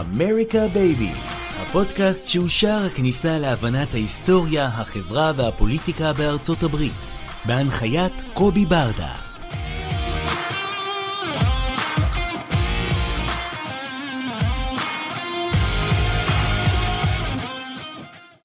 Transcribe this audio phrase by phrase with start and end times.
[0.00, 1.12] אמריקה בייבי,
[1.56, 7.06] הפודקאסט שהוא שער הכניסה להבנת ההיסטוריה, החברה והפוליטיקה בארצות הברית,
[7.44, 9.14] בהנחיית קובי ברדה.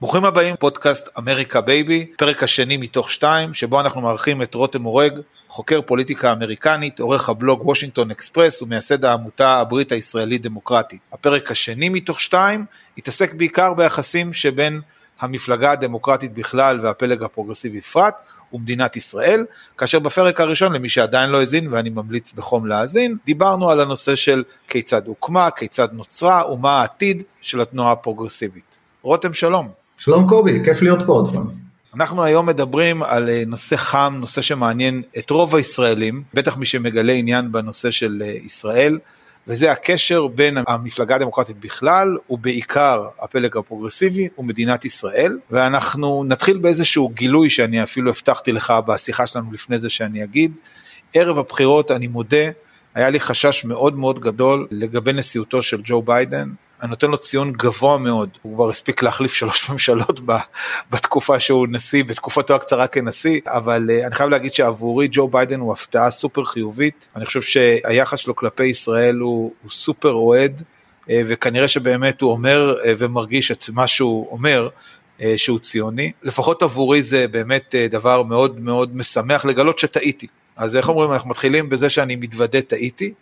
[0.00, 5.20] ברוכים הבאים, פודקאסט אמריקה בייבי, פרק השני מתוך שתיים, שבו אנחנו מארחים את רותם אורג,
[5.56, 11.00] חוקר פוליטיקה אמריקנית, עורך הבלוג וושינגטון אקספרס ומייסד העמותה הברית הישראלית דמוקרטית.
[11.12, 12.64] הפרק השני מתוך שתיים
[12.98, 14.80] התעסק בעיקר ביחסים שבין
[15.20, 18.14] המפלגה הדמוקרטית בכלל והפלג הפרוגרסיבי בפרט
[18.52, 19.44] ומדינת ישראל,
[19.78, 24.44] כאשר בפרק הראשון למי שעדיין לא האזין ואני ממליץ בחום להאזין, דיברנו על הנושא של
[24.68, 28.76] כיצד הוקמה, כיצד נוצרה ומה העתיד של התנועה הפרוגרסיבית.
[29.02, 29.68] רותם שלום.
[29.96, 31.65] שלום קובי, כיף להיות פה עוד פעם.
[31.96, 37.12] אנחנו היום מדברים על אה, נושא חם, נושא שמעניין את רוב הישראלים, בטח מי שמגלה
[37.12, 38.98] עניין בנושא של אה, ישראל,
[39.48, 47.50] וזה הקשר בין המפלגה הדמוקרטית בכלל, ובעיקר הפלג הפרוגרסיבי ומדינת ישראל, ואנחנו נתחיל באיזשהו גילוי
[47.50, 50.52] שאני אפילו הבטחתי לך בשיחה שלנו לפני זה שאני אגיד.
[51.14, 52.46] ערב הבחירות, אני מודה,
[52.94, 56.50] היה לי חשש מאוד מאוד גדול לגבי נשיאותו של ג'ו ביידן,
[56.82, 60.20] אני נותן לו ציון גבוה מאוד, הוא כבר הספיק להחליף שלוש ממשלות
[60.90, 65.72] בתקופה שהוא נשיא, בתקופתו הקצרה כנשיא, אבל אה, אני חייב להגיד שעבורי ג'ו ביידן הוא
[65.72, 70.62] הפתעה סופר חיובית, אני חושב שהיחס שלו כלפי ישראל הוא, הוא סופר אוהד,
[71.10, 74.68] אה, וכנראה שבאמת הוא אומר אה, ומרגיש את מה שהוא אומר.
[75.36, 80.26] שהוא ציוני, לפחות עבורי זה באמת דבר מאוד מאוד משמח לגלות שטעיתי.
[80.56, 83.12] אז איך אומרים, אנחנו מתחילים בזה שאני מתוודה טעיתי,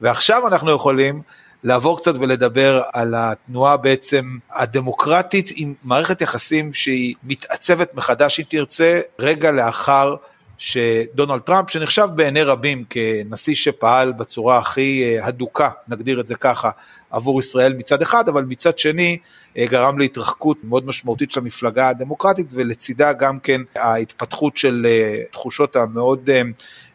[0.00, 1.22] ועכשיו אנחנו יכולים
[1.64, 9.00] לעבור קצת ולדבר על התנועה בעצם הדמוקרטית עם מערכת יחסים שהיא מתעצבת מחדש אם תרצה
[9.18, 10.16] רגע לאחר
[10.58, 16.70] שדונלד טראמפ שנחשב בעיני רבים כנשיא שפעל בצורה הכי אה, הדוקה נגדיר את זה ככה
[17.10, 19.18] עבור ישראל מצד אחד אבל מצד שני
[19.56, 25.76] אה, גרם להתרחקות מאוד משמעותית של המפלגה הדמוקרטית ולצידה גם כן ההתפתחות של אה, תחושות
[25.76, 26.30] המאוד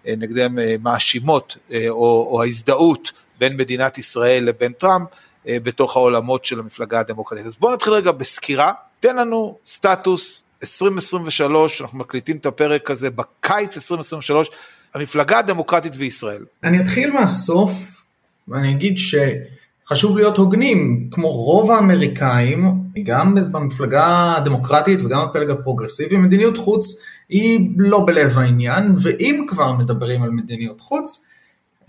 [0.06, 1.58] נגדם מאשימות
[1.90, 5.08] או, או ההזדהות בין מדינת ישראל לבין טראמפ
[5.46, 7.46] בתוך העולמות של המפלגה הדמוקרטית.
[7.46, 13.78] אז בואו נתחיל רגע בסקירה, תן לנו סטטוס 2023, אנחנו מקליטים את הפרק הזה בקיץ
[13.78, 14.50] 2023,
[14.94, 16.44] המפלגה הדמוקרטית וישראל.
[16.64, 18.04] אני אתחיל מהסוף
[18.48, 22.74] ואני אגיד שחשוב להיות הוגנים, כמו רוב האמריקאים,
[23.04, 30.24] גם במפלגה הדמוקרטית וגם בפלג הפרוגרסיבי, מדיניות חוץ היא לא בלב העניין, ואם כבר מדברים
[30.24, 31.28] על מדיניות חוץ,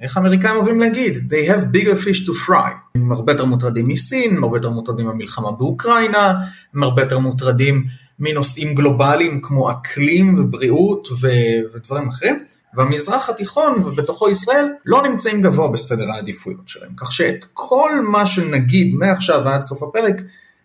[0.00, 1.16] איך האמריקאים אוהבים להגיד?
[1.16, 2.70] They have bigger fish to fry.
[2.94, 6.34] הם הרבה יותר מוטרדים מסין, הם הרבה יותר מוטרדים מהמלחמה באוקראינה,
[6.74, 7.84] הם הרבה יותר מוטרדים
[8.18, 12.38] מנושאים גלובליים כמו אקלים ובריאות ו- ודברים אחרים,
[12.76, 16.90] והמזרח התיכון ובתוכו ישראל לא נמצאים גבוה בסדר העדיפויות שלהם.
[16.96, 20.16] כך שאת כל מה שנגיד מעכשיו ועד סוף הפרק,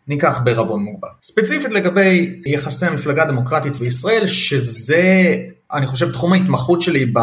[0.08, 1.08] ניקח בערבון מוגבל.
[1.24, 5.36] ספציפית לגבי יחסי המפלגה הדמוקרטית וישראל, שזה
[5.74, 7.14] אני חושב תחום ההתמחות שלי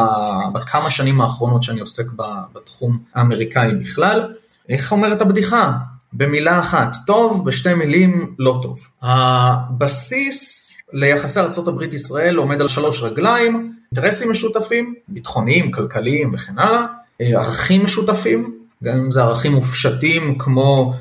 [0.52, 2.04] בכמה שנים האחרונות שאני עוסק
[2.54, 4.32] בתחום האמריקאי בכלל.
[4.68, 5.72] איך אומרת הבדיחה?
[6.16, 8.80] במילה אחת טוב, בשתי מילים לא טוב.
[9.02, 16.86] הבסיס ליחסי ארה"ב ישראל עומד על שלוש רגליים, אינטרסים משותפים, ביטחוניים, כלכליים וכן הלאה,
[17.18, 20.94] ערכים משותפים, גם אם זה ערכים מופשטים כמו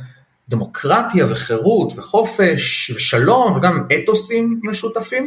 [0.49, 5.23] דמוקרטיה וחירות וחופש ושלום וגם אתוסים משותפים,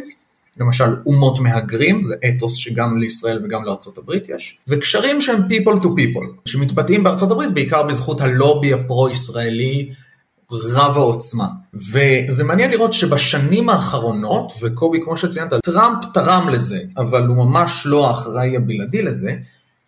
[0.61, 6.27] למשל אומות מהגרים, זה אתוס שגם לישראל וגם לארה"ב יש, וקשרים שהם people to people,
[6.45, 9.93] שמתבטאים בארה"ב בעיקר בזכות הלובי הפרו-ישראלי
[10.53, 11.47] רב העוצמה.
[11.75, 18.09] וזה מעניין לראות שבשנים האחרונות, וקובי כמו שציינת, טראמפ תרם לזה, אבל הוא ממש לא
[18.09, 19.37] האחראי הבלעדי לזה,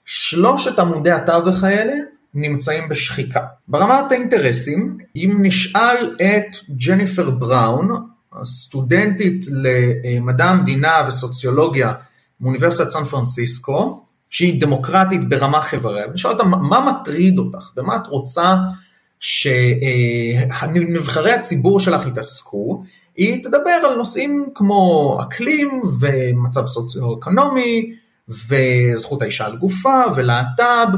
[0.04, 1.94] שלושת עמודי התווך האלה
[2.34, 3.40] נמצאים בשחיקה.
[3.68, 6.56] ברמת האינטרסים, אם נשאל את
[6.86, 8.06] ג'ניפר בראון,
[8.44, 11.92] סטודנטית למדע המדינה וסוציולוגיה
[12.40, 18.56] מאוניברסיטת סן פרנסיסקו, שהיא דמוקרטית ברמה חברה, ושאל אותה מה מטריד אותך, במה את רוצה
[20.40, 22.84] שנבחרי הציבור שלך יתעסקו,
[23.16, 27.92] היא תדבר על נושאים כמו אקלים ומצב סוציו-אקונומי
[28.28, 30.96] וזכות האישה על גופה, ולהט"ב,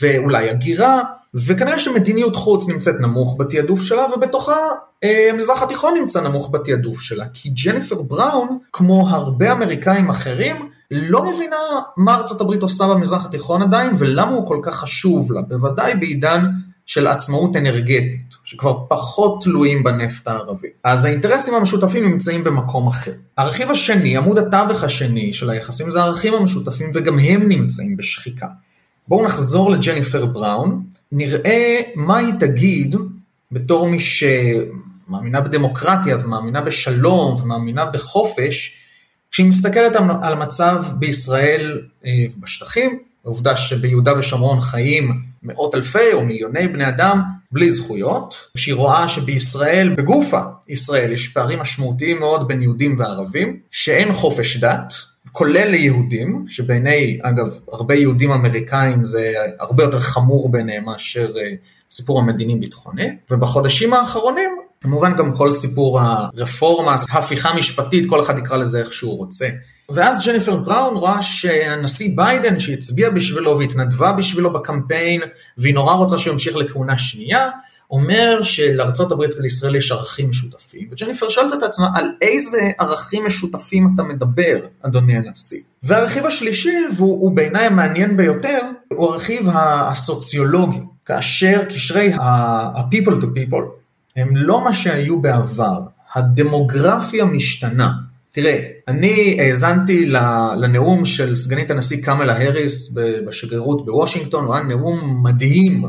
[0.00, 1.02] ואולי הגירה,
[1.34, 4.56] וכנראה שמדיניות חוץ נמצאת נמוך בתעדוף שלה, ובתוכה
[5.04, 11.30] אה, המזרח התיכון נמצא נמוך בתעדוף שלה, כי ג'ניפר בראון, כמו הרבה אמריקאים אחרים, לא
[11.30, 11.56] מבינה
[11.96, 16.46] מה ארצות הברית עושה במזרח התיכון עדיין, ולמה הוא כל כך חשוב לה, בוודאי בעידן
[16.86, 20.68] של עצמאות אנרגטית, שכבר פחות תלויים בנפט הערבי.
[20.84, 23.12] אז האינטרסים המשותפים נמצאים במקום אחר.
[23.38, 28.46] הרכיב השני, עמוד התווך השני של היחסים, זה הערכים המשותפים, וגם הם נמצאים בשחיקה.
[29.08, 30.82] בואו נחזור לג'ניפר בראון,
[31.12, 32.96] נראה מה היא תגיד
[33.52, 38.76] בתור מי שמאמינה בדמוקרטיה ומאמינה בשלום ומאמינה בחופש,
[39.30, 46.68] כשהיא מסתכלת על המצב בישראל אה, ובשטחים, העובדה שביהודה ושומרון חיים מאות אלפי או מיליוני
[46.68, 52.94] בני אדם בלי זכויות, כשהיא רואה שבישראל, בגופה ישראל, יש פערים משמעותיים מאוד בין יהודים
[52.98, 54.94] וערבים, שאין חופש דת,
[55.36, 61.50] כולל ליהודים, שבעיני, אגב, הרבה יהודים אמריקאים זה הרבה יותר חמור בעיניהם מאשר אה,
[61.90, 64.50] סיפור המדיני-ביטחוני, ובחודשים האחרונים,
[64.80, 69.48] כמובן גם כל סיפור הרפורמה, ההפיכה המשפטית, כל אחד יקרא לזה איך שהוא רוצה.
[69.90, 75.20] ואז ג'ניפר בראון רואה שהנשיא ביידן שהצביע בשבילו והתנדבה בשבילו בקמפיין,
[75.58, 77.48] והיא נורא רוצה שהוא ימשיך לכהונה שנייה,
[77.90, 84.02] אומר שלארה"ב ולישראל יש ערכים משותפים, וג'ניפר שואלת את עצמה על איזה ערכים משותפים אתה
[84.02, 85.60] מדבר, אדוני הנשיא.
[85.82, 93.64] והרכיב השלישי, והוא בעיניי המעניין ביותר, הוא הרכיב הסוציולוגי, כאשר קשרי ה-people to people
[94.16, 95.80] הם לא מה שהיו בעבר,
[96.14, 97.92] הדמוגרפיה משתנה.
[98.32, 100.06] תראה, אני האזנתי
[100.56, 102.94] לנאום של סגנית הנשיא קמלה האריס
[103.26, 105.84] בשגרירות בוושינגטון, הוא היה נאום מדהים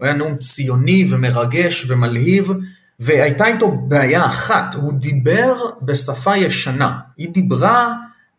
[0.00, 2.52] הוא היה נאום ציוני ומרגש ומלהיב,
[3.00, 6.98] והייתה איתו בעיה אחת, הוא דיבר בשפה ישנה.
[7.16, 7.94] היא דיברה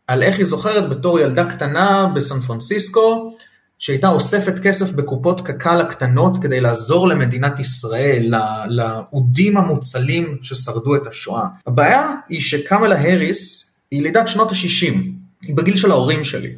[0.07, 3.33] על איך היא זוכרת בתור ילדה קטנה בסן פרנסיסקו,
[3.79, 8.33] שהייתה אוספת כסף בקופות קק"ל הקטנות כדי לעזור למדינת ישראל,
[8.69, 11.45] לאודים המוצלים ששרדו את השואה.
[11.67, 14.95] הבעיה היא שקמלה האריס היא ילידת שנות ה-60,
[15.41, 16.53] היא בגיל של ההורים שלי.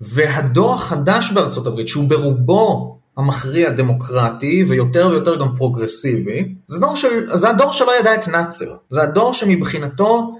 [0.00, 7.36] והדור החדש בארצות הברית, שהוא ברובו המכריע דמוקרטי ויותר ויותר גם פרוגרסיבי, זה, דור של,
[7.36, 10.36] זה הדור שלא ידע את נאצר, זה הדור שמבחינתו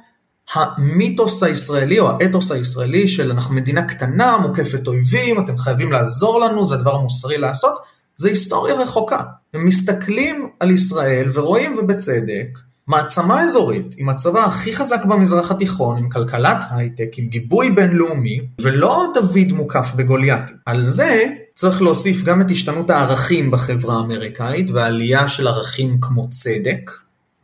[0.54, 6.64] המיתוס הישראלי או האתוס הישראלי של אנחנו מדינה קטנה, מוקפת אויבים, אתם חייבים לעזור לנו,
[6.64, 7.78] זה הדבר המוסרי לעשות,
[8.16, 9.20] זה היסטוריה רחוקה.
[9.54, 16.10] הם מסתכלים על ישראל ורואים ובצדק מעצמה אזורית עם הצבא הכי חזק במזרח התיכון, עם
[16.10, 20.44] כלכלת הייטק, עם גיבוי בינלאומי, ולא דוד מוקף בגוליית.
[20.66, 21.26] על זה
[21.58, 26.90] צריך להוסיף גם את השתנות הערכים בחברה האמריקאית והעלייה של ערכים כמו צדק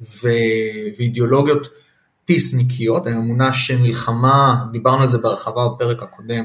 [0.00, 0.29] ו...
[0.99, 1.69] ואידיאולוגיות
[2.25, 6.44] פיסניקיות, האמונה שמלחמה, דיברנו על זה בהרחבה בפרק הקודם,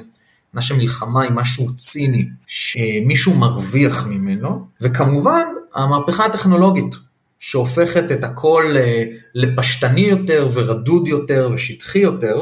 [0.53, 5.43] אמונה שמלחמה היא משהו ציני, שמישהו מרוויח ממנו, וכמובן
[5.75, 6.95] המהפכה הטכנולוגית,
[7.39, 9.03] שהופכת את הכל אה,
[9.35, 12.41] לפשטני יותר ורדוד יותר ושטחי יותר,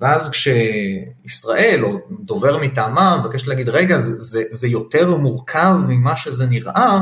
[0.00, 6.46] ואז כשישראל או דובר מטעמה מבקש להגיד רגע זה, זה, זה יותר מורכב ממה שזה
[6.46, 7.00] נראה,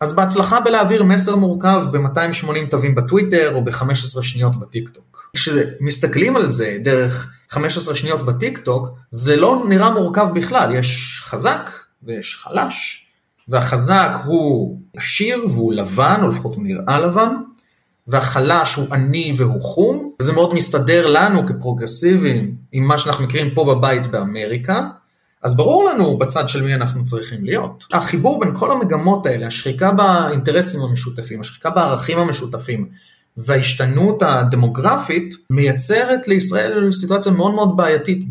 [0.00, 5.30] אז בהצלחה בלהעביר מסר מורכב ב-280 תווים בטוויטר או ב-15 שניות בטיקטוק.
[5.36, 11.70] כשמסתכלים על זה דרך 15 שניות בטיקטוק, זה לא נראה מורכב בכלל, יש חזק
[12.02, 13.06] ויש חלש,
[13.48, 17.34] והחזק הוא עשיר והוא לבן, או לפחות הוא נראה לבן,
[18.08, 23.64] והחלש הוא עני והוא חום, וזה מאוד מסתדר לנו כפרוגרסיבים עם מה שאנחנו מכירים פה
[23.64, 24.88] בבית באמריקה,
[25.42, 27.84] אז ברור לנו בצד של מי אנחנו צריכים להיות.
[27.92, 32.88] החיבור בין כל המגמות האלה, השחיקה באינטרסים המשותפים, השחיקה בערכים המשותפים,
[33.36, 38.30] וההשתנות הדמוגרפית מייצרת לישראל סיטואציה מאוד מאוד בעייתית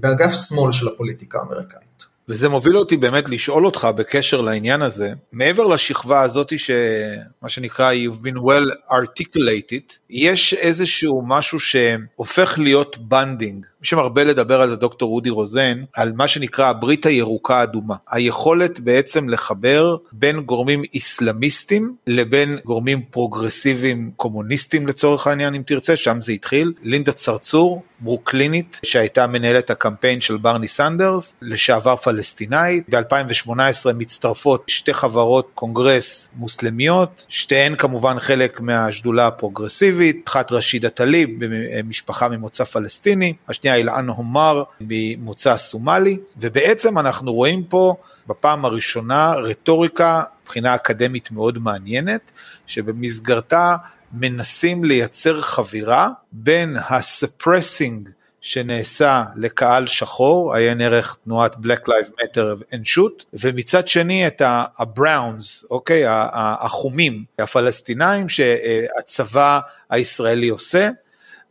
[0.00, 1.87] באגף שמאל של הפוליטיקה האמריקאית.
[2.28, 8.26] וזה מוביל אותי באמת לשאול אותך בקשר לעניין הזה, מעבר לשכבה הזאתי שמה שנקרא you've
[8.26, 15.30] been well articulated, יש איזשהו משהו שהופך להיות bonding, שמרבה לדבר על זה דוקטור אודי
[15.30, 23.02] רוזן, על מה שנקרא הברית הירוקה אדומה, היכולת בעצם לחבר בין גורמים איסלאמיסטים לבין גורמים
[23.10, 30.20] פרוגרסיביים קומוניסטים לצורך העניין אם תרצה, שם זה התחיל, לינדה סרסור, ברוקלינית שהייתה מנהלת הקמפיין
[30.20, 39.26] של ברני סנדרס, לשעבר פלסטינאית, ב-2018 מצטרפות שתי חברות קונגרס מוסלמיות, שתיהן כמובן חלק מהשדולה
[39.26, 47.64] הפרוגרסיבית, אחת רשידה טליב במשפחה ממוצא פלסטיני, השנייה אילן הומר ממוצא סומלי, ובעצם אנחנו רואים
[47.64, 47.94] פה
[48.26, 52.30] בפעם הראשונה רטוריקה מבחינה אקדמית מאוד מעניינת,
[52.66, 53.76] שבמסגרתה
[54.12, 58.10] מנסים לייצר חבירה בין ה-suppressing
[58.40, 64.42] שנעשה לקהל שחור, עיין ערך תנועת Black Lives Matter and Shoot, ומצד שני את
[64.78, 69.60] הבראונס, אוקיי, החומים הפלסטינאים שהצבא
[69.90, 70.90] הישראלי עושה.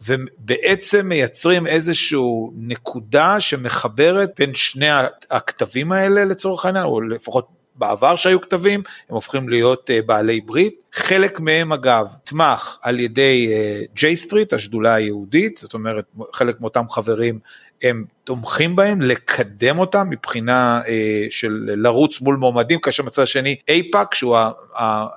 [0.01, 2.19] ובעצם מייצרים איזושהי
[2.57, 4.89] נקודה שמחברת בין שני
[5.31, 10.75] הכתבים האלה לצורך העניין, או לפחות בעבר שהיו כתבים, הם הופכים להיות uh, בעלי ברית.
[10.93, 13.53] חלק מהם אגב נתמך על ידי
[13.95, 17.39] ג'יי uh, סטריט, השדולה היהודית, זאת אומרת חלק מאותם חברים
[17.83, 20.87] הם תומכים בהם, לקדם אותם מבחינה uh,
[21.29, 24.37] של לרוץ מול מועמדים, כאשר מצד השני אייפאק, שהוא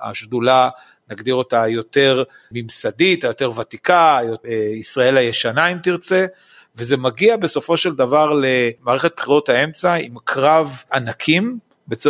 [0.01, 0.69] השדולה
[1.11, 4.19] נגדיר אותה יותר ממסדית, היותר ותיקה,
[4.75, 6.25] ישראל הישנה אם תרצה,
[6.75, 11.59] וזה מגיע בסופו של דבר למערכת בחירות האמצע עם קרב ענקים,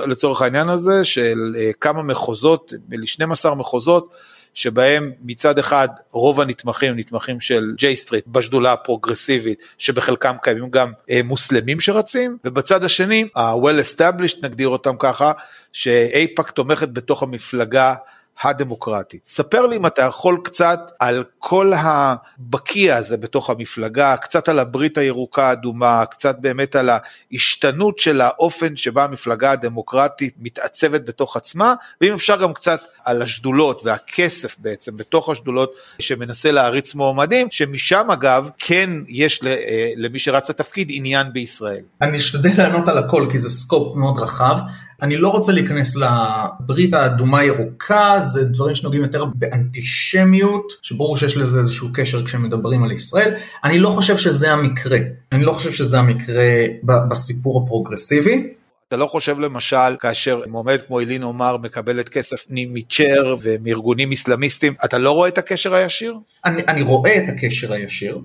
[0.07, 4.13] לצורך העניין הזה, של אה, כמה מחוזות, נדמה לי 12 מחוזות,
[4.53, 11.21] שבהם מצד אחד רוב הנתמכים נתמכים של ג'יי סטריט בשדולה הפרוגרסיבית שבחלקם קיימים גם אה,
[11.23, 15.31] מוסלמים שרצים ובצד השני ה-well established נגדיר אותם ככה
[15.73, 17.95] שאייפאק תומכת בתוך המפלגה
[18.43, 19.25] הדמוקרטית.
[19.25, 24.97] ספר לי אם אתה יכול קצת על כל הבקיע הזה בתוך המפלגה, קצת על הברית
[24.97, 32.13] הירוקה האדומה, קצת באמת על ההשתנות של האופן שבה המפלגה הדמוקרטית מתעצבת בתוך עצמה, ואם
[32.13, 38.89] אפשר גם קצת על השדולות והכסף בעצם בתוך השדולות שמנסה להריץ מועמדים, שמשם אגב כן
[39.07, 41.83] יש אה, למי שרץ לתפקיד עניין בישראל.
[42.01, 44.57] אני אשתדל לענות על הכל כי זה scope מאוד רחב.
[45.01, 51.59] אני לא רוצה להיכנס לברית האדומה ירוקה, זה דברים שנוגעים יותר באנטישמיות, שברור שיש לזה
[51.59, 53.33] איזשהו קשר כשמדברים על ישראל.
[53.63, 54.97] אני לא חושב שזה המקרה,
[55.31, 58.47] אני לא חושב שזה המקרה בסיפור הפרוגרסיבי.
[58.87, 64.97] אתה לא חושב למשל כאשר מועמד כמו אילהן עומר מקבלת כסף מצ'ר ומארגונים אסלאמיסטים, אתה
[64.97, 66.15] לא רואה את הקשר הישיר?
[66.45, 68.19] אני, אני רואה את הקשר הישיר,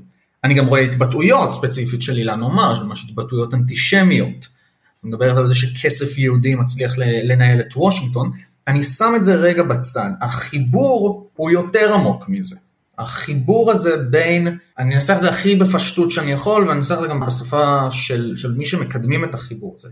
[0.45, 4.56] אני גם רואה התבטאויות ספציפית של אילן עומר, ממש התבטאויות אנטישמיות.
[5.05, 8.33] מדברת על זה שכסף יהודי מצליח לנהל את וושינגטון,
[8.69, 12.57] אני שם את זה רגע בצד, החיבור הוא יותר עמוק מזה.
[12.99, 17.07] החיבור הזה בין, אני אנסח את זה הכי בפשטות שאני יכול, ואני אנסח את זה
[17.09, 19.89] גם בשפה של, של מי שמקדמים את החיבור הזה.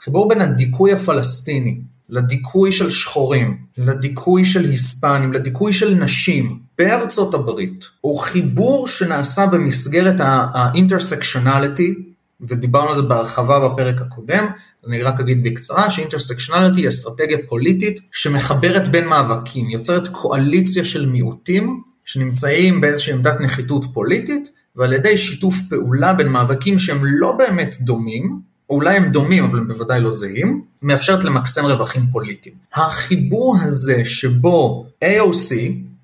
[0.00, 7.84] החיבור בין הדיכוי הפלסטיני לדיכוי של שחורים, לדיכוי של היספנים, לדיכוי של נשים בארצות הברית,
[8.00, 10.16] הוא חיבור שנעשה במסגרת
[10.54, 11.94] האינטרסקשונליטי
[12.40, 14.46] ודיברנו על זה בהרחבה בפרק הקודם,
[14.84, 21.06] אז אני רק אגיד בקצרה שאינטרסקשנליטי היא אסטרטגיה פוליטית שמחברת בין מאבקים, יוצרת קואליציה של
[21.06, 27.76] מיעוטים שנמצאים באיזושהי עמדת נחיתות פוליטית, ועל ידי שיתוף פעולה בין מאבקים שהם לא באמת
[27.80, 28.40] דומים,
[28.70, 32.54] או אולי הם דומים אבל הם בוודאי לא זהים, מאפשרת למקסם רווחים פוליטיים.
[32.74, 35.54] החיבור הזה שבו AOC,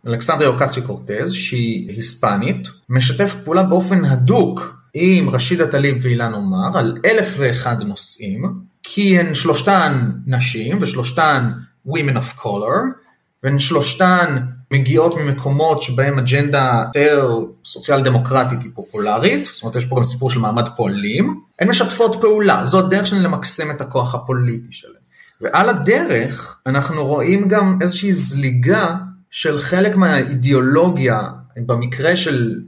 [0.06, 6.98] אלכסנדריה אוקסיו קורטז, שהיא היספנית, משתף פעולה באופן הדוק עם רשידה טליב ואילן עומר על
[7.04, 11.50] אלף ואחד נושאים, כי הן שלושתן נשים ושלושתן
[11.88, 13.04] women of color,
[13.42, 14.36] והן שלושתן
[14.70, 20.30] מגיעות ממקומות שבהם אג'נדה יותר סוציאל דמוקרטית היא פופולרית, זאת אומרת יש פה גם סיפור
[20.30, 24.94] של מעמד פועלים, הן משתפות פעולה, זו הדרך שלהן למקסם את הכוח הפוליטי שלהן.
[25.40, 28.94] ועל הדרך אנחנו רואים גם איזושהי זליגה
[29.30, 31.20] של חלק מהאידיאולוגיה,
[31.66, 32.60] במקרה של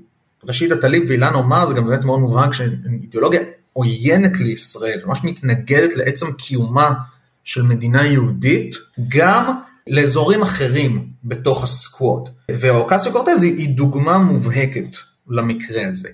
[0.48, 3.40] ראשית הטליב ואילן עומר זה גם באמת מאוד מובהק שאידיאולוגיה
[3.72, 6.92] עוינת לישראל, ממש מתנגדת לעצם קיומה
[7.44, 8.74] של מדינה יהודית,
[9.08, 9.52] גם
[9.86, 12.28] לאזורים אחרים בתוך הסקוואט.
[12.50, 14.96] ואוקסיו קורטז היא, היא דוגמה מובהקת
[15.28, 16.08] למקרה הזה.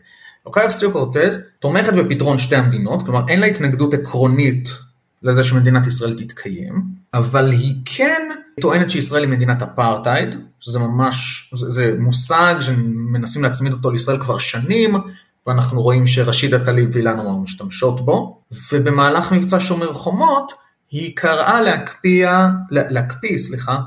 [0.47, 4.69] אוקסיו קורטז תומכת בפתרון שתי המדינות, כלומר אין לה התנגדות עקרונית
[5.23, 6.83] לזה שמדינת ישראל תתקיים,
[7.15, 8.23] אבל היא כן
[8.61, 14.39] טוענת שישראל היא מדינת אפרטהייד, שזה ממש, זה, זה מושג שמנסים להצמיד אותו לישראל כבר
[14.39, 14.95] שנים,
[15.47, 18.43] ואנחנו רואים שרשידה טליב ואילן עומר משתמשות בו,
[18.73, 20.53] ובמהלך מבצע שומר חומות,
[20.91, 22.29] היא קראה להקפיא,
[22.71, 23.79] להקפיא, סליחה,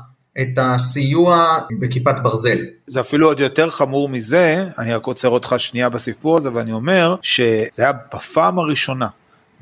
[0.42, 2.58] את הסיוע בכיפת ברזל.
[2.86, 7.16] זה אפילו עוד יותר חמור מזה, אני רק עוצר אותך שנייה בסיפור הזה ואני אומר
[7.22, 9.08] שזה היה בפעם הראשונה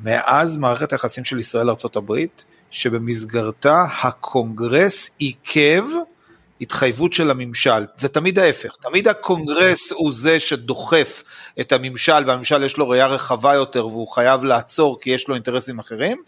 [0.04, 2.14] מאז מערכת היחסים של ישראל לארה"ב,
[2.74, 5.84] שבמסגרתה הקונגרס עיכב
[6.60, 7.86] התחייבות של הממשל.
[7.96, 11.22] זה תמיד ההפך, תמיד הקונגרס הוא זה שדוחף
[11.60, 15.78] את הממשל, והממשל יש לו ראייה רחבה יותר והוא חייב לעצור כי יש לו אינטרסים
[15.78, 16.22] אחרים.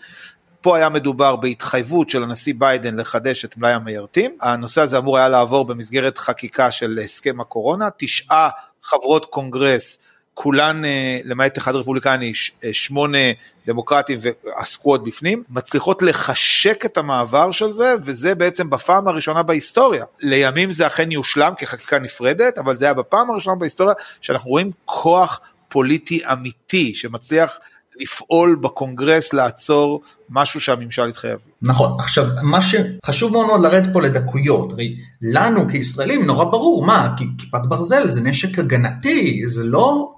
[0.61, 4.37] פה היה מדובר בהתחייבות של הנשיא ביידן לחדש את מלאי המיירטים.
[4.41, 7.89] הנושא הזה אמור היה לעבור במסגרת חקיקה של הסכם הקורונה.
[7.97, 8.49] תשעה
[8.83, 9.99] חברות קונגרס
[10.39, 12.33] כולן, אה, למעט אחד רפובליקני,
[12.65, 13.19] אה, שמונה
[13.67, 20.05] דמוקרטים ועסקו עוד בפנים, מצליחות לחשק את המעבר של זה, וזה בעצם בפעם הראשונה בהיסטוריה.
[20.21, 25.41] לימים זה אכן יושלם כחקיקה נפרדת, אבל זה היה בפעם הראשונה בהיסטוריה שאנחנו רואים כוח
[25.69, 27.59] פוליטי אמיתי שמצליח
[28.01, 31.39] לפעול בקונגרס לעצור משהו שהממשל התחייב.
[31.63, 37.15] נכון, עכשיו מה שחשוב מאוד מאוד לרדת פה לדקויות, הרי לנו כישראלים נורא ברור, מה,
[37.39, 40.16] כיפת ברזל זה נשק הגנתי, זה לא,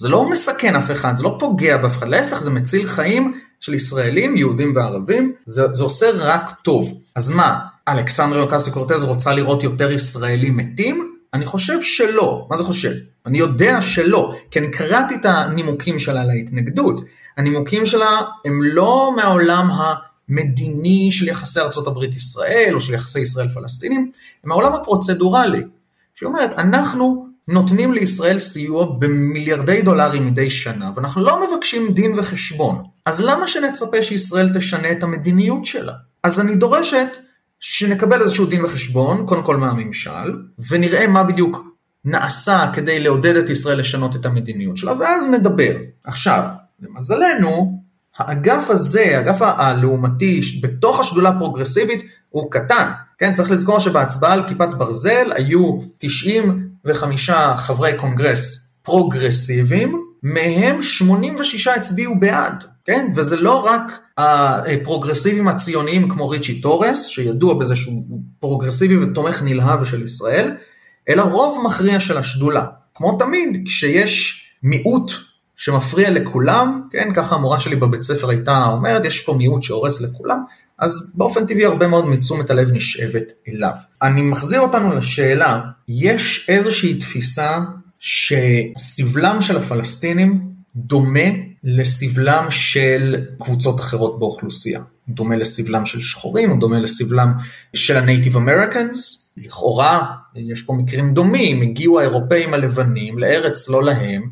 [0.00, 3.74] זה לא מסכן אף אחד, זה לא פוגע באף אחד, להפך זה מציל חיים של
[3.74, 7.00] ישראלים, יהודים וערבים, זה, זה עושה רק טוב.
[7.14, 11.16] אז מה, אלכסנדרי אוקסי קורטז רוצה לראות יותר ישראלים מתים?
[11.34, 12.46] אני חושב שלא.
[12.50, 12.90] מה זה חושב?
[13.26, 17.04] אני יודע שלא, כי אני קראתי את הנימוקים שלה להתנגדות.
[17.36, 19.70] הנימוקים שלה הם לא מהעולם
[20.28, 24.10] המדיני של יחסי ארה"ב ישראל או של יחסי ישראל פלסטינים,
[24.44, 25.62] הם מהעולם הפרוצדורלי.
[26.14, 32.82] שהיא אומרת, אנחנו נותנים לישראל סיוע במיליארדי דולרים מדי שנה, ואנחנו לא מבקשים דין וחשבון.
[33.06, 35.92] אז למה שנצפה שישראל תשנה את המדיניות שלה?
[36.22, 37.16] אז אני דורשת
[37.60, 40.36] שנקבל איזשהו דין וחשבון, קודם כל מהממשל,
[40.70, 41.64] ונראה מה בדיוק
[42.04, 45.76] נעשה כדי לעודד את ישראל לשנות את המדיניות שלה, ואז נדבר.
[46.04, 46.42] עכשיו,
[46.80, 47.80] למזלנו,
[48.18, 52.90] האגף הזה, האגף הלעומתי בתוך השדולה הפרוגרסיבית הוא קטן.
[53.18, 62.20] כן, צריך לזכור שבהצבעה על כיפת ברזל היו 95 חברי קונגרס פרוגרסיביים, מהם 86 הצביעו
[62.20, 62.64] בעד.
[62.84, 63.08] כן?
[63.14, 68.02] וזה לא רק הפרוגרסיבים הציוניים כמו ריצ'י טורס, שידוע בזה שהוא
[68.40, 70.50] פרוגרסיבי ותומך נלהב של ישראל,
[71.08, 72.66] אלא רוב מכריע של השדולה.
[72.94, 75.12] כמו תמיד, כשיש מיעוט
[75.56, 80.44] שמפריע לכולם, כן, ככה המורה שלי בבית ספר הייתה אומרת, יש פה מיעוט שהורס לכולם,
[80.80, 83.74] אז באופן טבעי הרבה מאוד מתשומת הלב נשאבת אליו.
[84.02, 87.58] אני מחזיר אותנו לשאלה, יש איזושהי תפיסה
[87.98, 91.28] שסבלם של הפלסטינים דומה
[91.64, 94.80] לסבלם של קבוצות אחרות באוכלוסייה.
[95.08, 97.32] דומה לסבלם של שחורים, הוא דומה לסבלם
[97.74, 98.96] של ה-Native Americans.
[99.36, 104.22] לכאורה, יש פה מקרים דומים, הגיעו האירופאים הלבנים לארץ לא להם,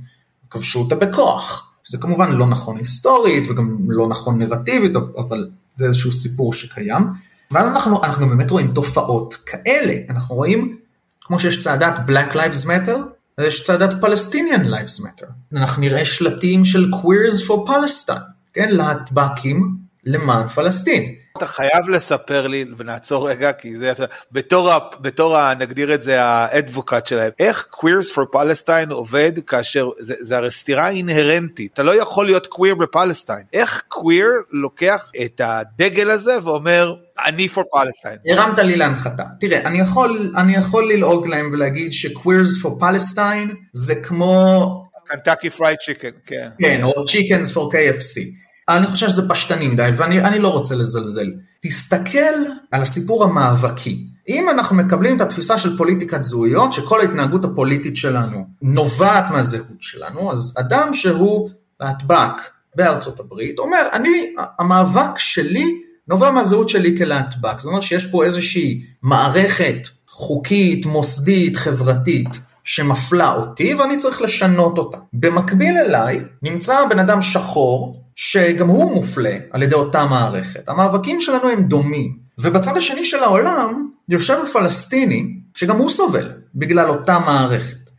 [0.51, 1.73] כבשו אותה בכוח.
[1.89, 7.03] זה כמובן לא נכון היסטורית וגם לא נכון נרטיבית, אבל זה איזשהו סיפור שקיים.
[7.51, 10.79] ואז אנחנו, אנחנו באמת רואים תופעות כאלה, אנחנו רואים,
[11.21, 12.99] כמו שיש צעדת Black Lives Matter,
[13.41, 15.27] יש צעדת פלסטיניאן Lives Matter.
[15.57, 21.15] אנחנו נראה שלטים של Queers for Palestine, כן, להטבקים למען פלסטין.
[21.39, 23.93] אתה חייב לספר לי, ונעצור רגע, כי זה,
[24.33, 24.71] בתור,
[25.01, 30.37] בתור ה, נגדיר את זה ה-advocate שלהם, איך Queers for Palestine עובד כאשר, זה, זה
[30.37, 33.43] הרי סתירה אינהרנטית, אתה לא יכול להיות קוויר בפלסטיין.
[33.53, 36.95] איך קוויר לוקח את הדגל הזה ואומר,
[37.27, 38.33] אני for Palestine.
[38.33, 39.25] הרמת לי להנחתה.
[39.41, 44.85] תראה, אני יכול, אני יכול ללעוג להם ולהגיד ש-Queers for Palestine זה כמו...
[45.09, 46.49] Kentucky Fried Chicken, כן.
[46.59, 48.48] כן, או Chickens for KFC.
[48.69, 51.27] אני חושב שזה פשטני מדי ואני לא רוצה לזלזל.
[51.61, 52.35] תסתכל
[52.71, 54.07] על הסיפור המאבקי.
[54.29, 60.33] אם אנחנו מקבלים את התפיסה של פוליטיקת זהויות, שכל ההתנהגות הפוליטית שלנו נובעת מהזהות שלנו,
[60.33, 61.51] אז אדם שהוא
[61.81, 62.33] להטבק
[62.75, 67.59] בארצות הברית אומר, אני, המאבק שלי נובע מהזהות שלי כלהטבק.
[67.59, 72.29] זאת אומרת שיש פה איזושהי מערכת חוקית, מוסדית, חברתית,
[72.65, 74.99] שמפלה אותי ואני צריך לשנות אותה.
[75.13, 80.69] במקביל אליי נמצא בן אדם שחור שגם הוא מופלה על ידי אותה מערכת.
[80.69, 82.19] המאבקים שלנו הם דומים.
[82.39, 87.91] ובצד השני של העולם יושב הפלסטיני שגם הוא סובל בגלל אותה מערכת.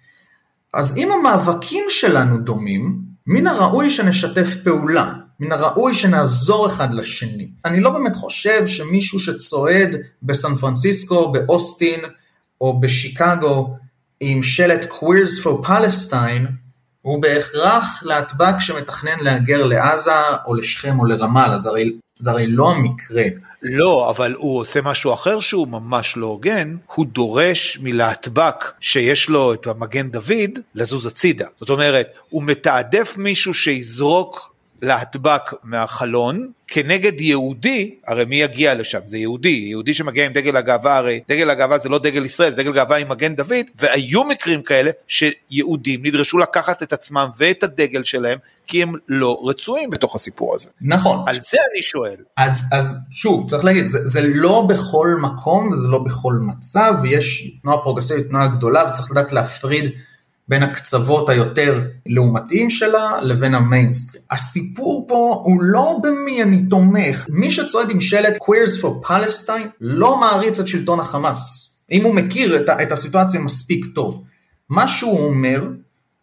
[0.74, 7.52] אז אם המאבקים שלנו דומים, מן הראוי שנשתף פעולה, מן הראוי שנעזור אחד לשני.
[7.66, 12.00] אני לא באמת חושב שמישהו שצועד בסן פרנסיסקו, באוסטין
[12.62, 13.76] או בשיקגו
[14.20, 16.59] עם שלט Queers for Palestine,
[17.02, 20.12] הוא בהכרח להטבק שמתכנן להגר לעזה
[20.46, 21.70] או לשכם או לרמאללה, זה
[22.16, 23.24] זה הרי לא המקרה.
[23.62, 29.54] לא, אבל הוא עושה משהו אחר שהוא ממש לא הוגן, הוא דורש מלהטבק שיש לו
[29.54, 31.46] את המגן דוד לזוז הצידה.
[31.60, 34.49] זאת אומרת, הוא מתעדף מישהו שיזרוק
[34.82, 39.00] להטבק מהחלון כנגד יהודי, הרי מי יגיע לשם?
[39.06, 42.56] זה יהודי, יהודי שמגיע עם דגל הגאווה, הרי דגל הגאווה זה לא דגל ישראל, זה
[42.56, 48.04] דגל גאווה עם מגן דוד, והיו מקרים כאלה שיהודים נדרשו לקחת את עצמם ואת הדגל
[48.04, 48.38] שלהם,
[48.68, 50.70] כי הם לא רצויים בתוך הסיפור הזה.
[50.82, 51.24] נכון.
[51.28, 52.16] על זה אני שואל.
[52.38, 57.52] אז, אז שוב, צריך להגיד, זה, זה לא בכל מקום וזה לא בכל מצב, ויש
[57.62, 59.92] תנועה פרוגרסיבית, תנועה גדולה, וצריך לדעת להפריד
[60.50, 64.24] בין הקצוות היותר לעומתיים שלה לבין המיינסטרים.
[64.32, 67.26] הסיפור פה הוא לא במי אני תומך.
[67.30, 71.70] מי שצועד עם שלט Queers for Palestine לא מעריץ את שלטון החמאס.
[71.92, 74.24] אם הוא מכיר את, את הסיטואציה מספיק טוב.
[74.70, 75.68] מה שהוא אומר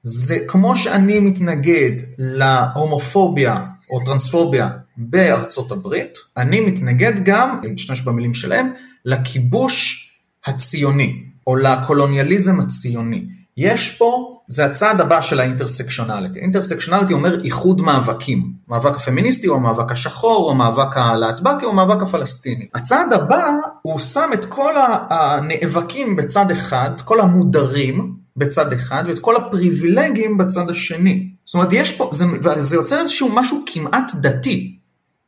[0.03, 8.35] זה כמו שאני מתנגד להומופוביה או טרנספוביה בארצות הברית, אני מתנגד גם, אם נשתמש במילים
[8.35, 8.73] שלהם,
[9.05, 10.11] לכיבוש
[10.47, 13.25] הציוני, או לקולוניאליזם הציוני.
[13.57, 16.39] יש פה זה הצעד הבא של האינטרסקשונליטי.
[16.39, 18.53] אינטרסקשונליטי אומר איחוד מאבקים.
[18.69, 22.67] מאבק הפמיניסטי או המאבק השחור או המאבק הלהטבקי או המאבק הפלסטיני.
[22.75, 23.51] הצעד הבא
[23.83, 24.73] הוא שם את כל
[25.11, 31.29] הנאבקים בצד אחד, כל המודרים בצד אחד ואת כל הפריבילגים בצד השני.
[31.45, 32.25] זאת אומרת יש פה, זה,
[32.57, 34.79] זה יוצר איזשהו משהו כמעט דתי.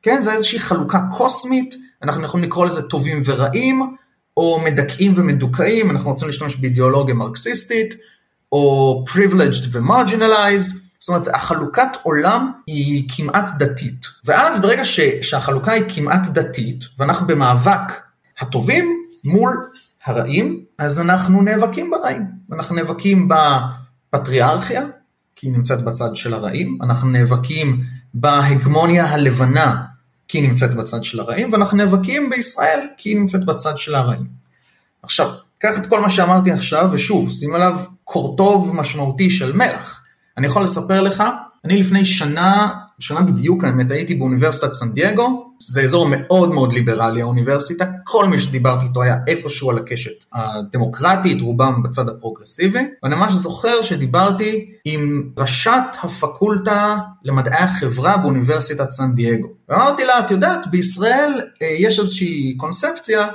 [0.03, 3.83] כן, זה איזושהי חלוקה קוסמית, אנחנו יכולים לקרוא לזה טובים ורעים,
[4.37, 7.95] או מדכאים ומדוכאים, אנחנו רוצים להשתמש באידיאולוגיה מרקסיסטית,
[8.52, 14.06] או privileged ו-marginalized, זאת אומרת החלוקת עולם היא כמעט דתית.
[14.24, 17.92] ואז ברגע ש, שהחלוקה היא כמעט דתית, ואנחנו במאבק
[18.40, 19.68] הטובים מול
[20.04, 22.22] הרעים, אז אנחנו נאבקים ברעים.
[22.52, 24.82] אנחנו נאבקים בפטריארכיה,
[25.37, 27.82] כי היא נמצאת בצד של הרעים, אנחנו נאבקים
[28.14, 29.82] בהגמוניה הלבנה,
[30.28, 34.26] כי היא נמצאת בצד של הרעים, ואנחנו נאבקים בישראל, כי היא נמצאת בצד של הרעים.
[35.02, 40.03] עכשיו, קח את כל מה שאמרתי עכשיו, ושוב, שים עליו קורטוב משמעותי של מלח.
[40.37, 41.25] אני יכול לספר לך,
[41.64, 42.68] אני לפני שנה,
[42.99, 48.38] שנה בדיוק האמת, הייתי באוניברסיטת סן דייגו, זה אזור מאוד מאוד ליברלי האוניברסיטה, כל מי
[48.38, 55.31] שדיברתי איתו היה איפשהו על הקשת הדמוקרטית, רובם בצד הפרוגרסיבי, ואני ממש זוכר שדיברתי עם
[55.38, 59.49] ראשת הפקולטה למדעי החברה באוניברסיטת סן דייגו.
[59.68, 63.27] ואמרתי לה, את יודעת, בישראל אה, יש איזושהי קונספציה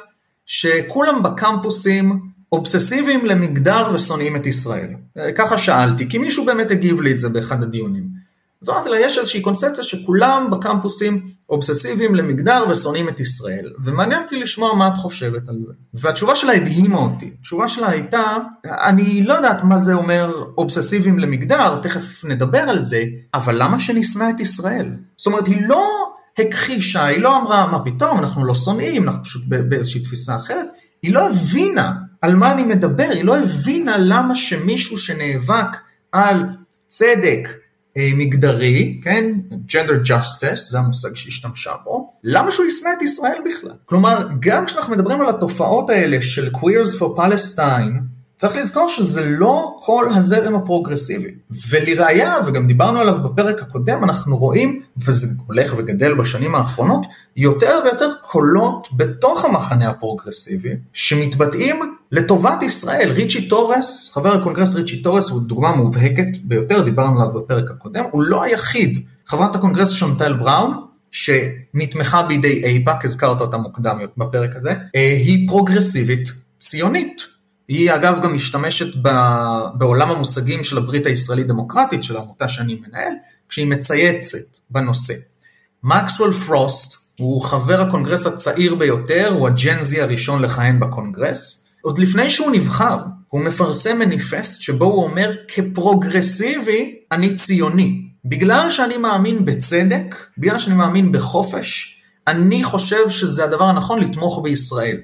[0.45, 2.19] שכולם בקמפוסים
[2.51, 4.89] אובססיביים למגדר ושונאים את ישראל.
[5.35, 8.23] ככה שאלתי, כי מישהו באמת הגיב לי את זה באחד הדיונים.
[8.63, 14.39] אז אמרתי לה, יש איזושהי קונספציה שכולם בקמפוסים אובססיביים למגדר ושונאים את ישראל, ומעניין אותי
[14.39, 15.73] לשמוע מה את חושבת על זה.
[15.93, 17.31] והתשובה שלה הדהימה אותי.
[17.39, 23.03] התשובה שלה הייתה, אני לא יודעת מה זה אומר אובססיביים למגדר, תכף נדבר על זה,
[23.33, 24.89] אבל למה שנשנא את ישראל?
[25.17, 25.87] זאת אומרת, היא לא
[26.39, 30.67] הכחישה, היא לא אמרה, מה פתאום, אנחנו לא שונאים, אנחנו פשוט באיזושהי תפיסה אחרת,
[31.01, 35.77] היא לא הבינה על מה אני מדבר, היא לא הבינה למה שמישהו שנאבק
[36.11, 36.43] על
[36.87, 37.49] צדק
[37.97, 39.31] אה, מגדרי, כן,
[39.69, 43.75] gender justice, זה המושג שהשתמשה בו, למה שהוא ישנא את ישראל בכלל?
[43.85, 48.12] כלומר, גם כשאנחנו מדברים על התופעות האלה של queers for Palestine,
[48.43, 51.31] צריך לזכור שזה לא כל הזרם הפרוגרסיבי.
[51.69, 57.05] ולראיה, וגם דיברנו עליו בפרק הקודם, אנחנו רואים, וזה הולך וגדל בשנים האחרונות,
[57.37, 63.11] יותר ויותר קולות בתוך המחנה הפרוגרסיבי, שמתבטאים לטובת ישראל.
[63.11, 68.23] ריצ'י טורס, חבר הקונגרס ריצ'י טורס, הוא דוגמה מובהקת ביותר, דיברנו עליו בפרק הקודם, הוא
[68.23, 68.99] לא היחיד.
[69.25, 76.31] חברת הקונגרס שונטל בראון, שנתמכה בידי אייפאק, הזכרת אותה מוקדם בפרק הזה, אה, היא פרוגרסיבית
[76.57, 77.32] ציונית.
[77.73, 78.95] היא אגב גם משתמשת
[79.73, 83.13] בעולם המושגים של הברית הישראלית דמוקרטית, של העמותה שאני מנהל,
[83.49, 85.13] כשהיא מצייצת בנושא.
[85.83, 91.69] מקסוול פרוסט הוא חבר הקונגרס הצעיר ביותר, הוא הג'נזי הראשון לכהן בקונגרס.
[91.81, 98.01] עוד לפני שהוא נבחר, הוא מפרסם מניפסט שבו הוא אומר, כפרוגרסיבי אני ציוני.
[98.25, 104.97] בגלל שאני מאמין בצדק, בגלל שאני מאמין בחופש, אני חושב שזה הדבר הנכון לתמוך בישראל.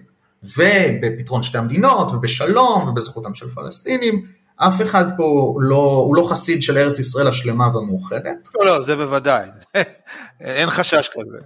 [0.44, 4.26] ובפתרון שתי המדינות, ובשלום, ובזכותם של פלסטינים.
[4.56, 8.50] אף אחד פה לא, הוא לא חסיד של ארץ ישראל השלמה והמאוחדת.
[8.60, 9.46] לא, לא, זה בוודאי,
[10.42, 11.38] אין חשש כזה.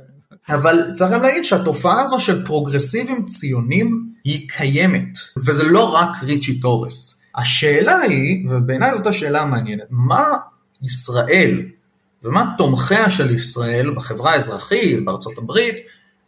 [0.49, 6.59] אבל צריך גם להגיד שהתופעה הזו של פרוגרסיבים ציונים היא קיימת, וזה לא רק ריצ'י
[6.59, 7.19] טורס.
[7.35, 10.23] השאלה היא, ובעיניי זאת השאלה המעניינת, מה
[10.83, 11.61] ישראל
[12.23, 15.75] ומה תומכיה של ישראל בחברה האזרחית, בארצות הברית,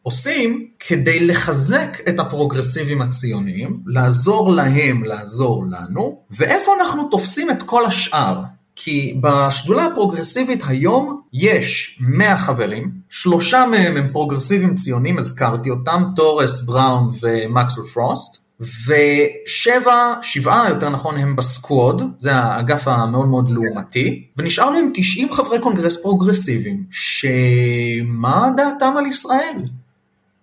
[0.05, 7.85] עושים כדי לחזק את הפרוגרסיבים הציוניים, לעזור להם, לעזור לנו, ואיפה אנחנו תופסים את כל
[7.85, 8.41] השאר.
[8.75, 16.61] כי בשדולה הפרוגרסיבית היום יש 100 חברים, שלושה מהם הם פרוגרסיבים ציונים, הזכרתי אותם, תורס,
[16.61, 24.77] בראון ומקסוול פרוסט, ושבע, שבעה יותר נכון, הם ב-Squad, זה האגף המאוד מאוד לעומתי, ונשארנו
[24.77, 29.63] עם 90 חברי קונגרס פרוגרסיביים, שמה דעתם על ישראל?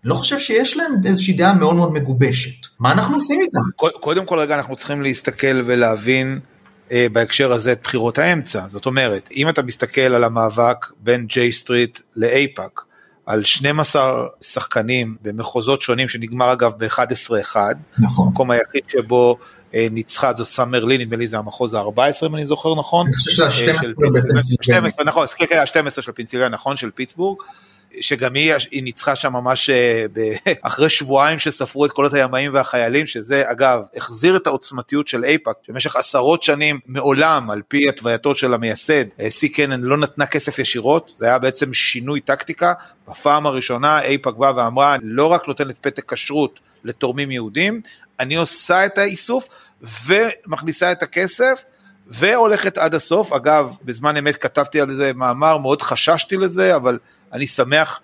[0.04, 2.66] לא חושב שיש להם איזושהי דעה מאוד מאוד מגובשת.
[2.78, 3.90] מה אנחנו עושים איתם?
[4.00, 6.40] קודם כל רגע אנחנו צריכים להסתכל ולהבין
[6.92, 8.68] אה, בהקשר הזה את בחירות האמצע.
[8.68, 12.80] זאת אומרת, אם אתה מסתכל על המאבק בין ג'יי סטריט לאייפאק,
[13.26, 17.56] על 12 שחקנים במחוזות שונים שנגמר אגב ב-11-1,
[17.98, 18.26] נכון.
[18.26, 19.38] המקום היחיד שבו
[19.74, 23.06] אה, ניצחה זו סאמר לי, נדמה לי זה המחוז ה-14 אם אני זוכר נכון.
[23.06, 24.90] אני חושב שזה ה-12 בפנסילבניה.
[25.04, 27.38] נכון, כן, כן, ה-12 של פנסילבניה, נכון, של פיטסבורג.
[28.00, 30.06] שגם היא, היא ניצחה שם ממש אה,
[30.62, 35.96] אחרי שבועיים שספרו את קולות הימאים והחיילים, שזה אגב החזיר את העוצמתיות של אייפאק, שבמשך
[35.96, 41.12] עשרות שנים מעולם, על פי התווייתו של המייסד, אה, סי קנן לא נתנה כסף ישירות,
[41.18, 42.72] זה היה בעצם שינוי טקטיקה.
[43.08, 47.80] בפעם הראשונה אייפאק באה ואמרה, לא רק נותנת פתק כשרות לתורמים יהודים,
[48.20, 49.48] אני עושה את האיסוף
[50.06, 51.62] ומכניסה את הכסף.
[52.12, 53.32] והולכת עד הסוף.
[53.32, 56.98] אגב, בזמן אמת כתבתי על זה מאמר, מאוד חששתי לזה, אבל
[57.32, 58.00] אני שמח,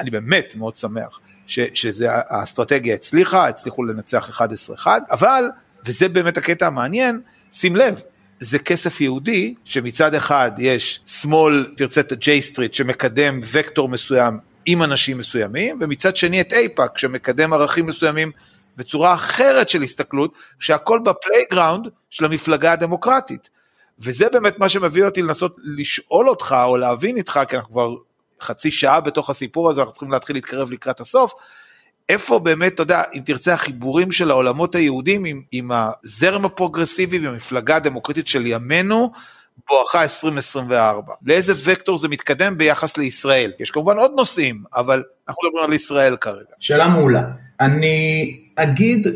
[0.00, 4.42] אני באמת מאוד שמח, ש, שזה האסטרטגיה הצליחה, הצליחו לנצח
[4.84, 5.44] 11-1, אבל,
[5.86, 7.20] וזה באמת הקטע המעניין,
[7.52, 8.00] שים לב,
[8.38, 14.82] זה כסף יהודי, שמצד אחד יש שמאל, תרצה את ה-J Street, שמקדם וקטור מסוים עם
[14.82, 18.30] אנשים מסוימים, ומצד שני את אייפאק, שמקדם ערכים מסוימים
[18.76, 23.50] בצורה אחרת של הסתכלות, שהכל ב playground של המפלגה הדמוקרטית.
[23.98, 27.94] וזה באמת מה שמביא אותי לנסות לשאול אותך, או להבין איתך, כי אנחנו כבר
[28.40, 31.34] חצי שעה בתוך הסיפור הזה, אנחנו צריכים להתחיל להתקרב לקראת הסוף,
[32.08, 37.76] איפה באמת, אתה יודע, אם תרצה, החיבורים של העולמות היהודים עם, עם הזרם הפרוגרסיבי והמפלגה
[37.76, 39.12] הדמוקרטית של ימינו,
[39.68, 41.14] בואכה 2024.
[41.26, 43.52] לאיזה וקטור זה מתקדם ביחס לישראל?
[43.60, 46.54] יש כמובן עוד נושאים, אבל אנחנו מדברים על ישראל כרגע.
[46.58, 47.22] שאלה מעולה.
[47.62, 49.06] אני אגיד